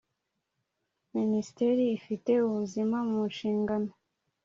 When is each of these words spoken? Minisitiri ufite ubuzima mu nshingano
Minisitiri 1.15 1.85
ufite 1.99 2.31
ubuzima 2.47 2.97
mu 3.09 3.19
nshingano 3.31 3.89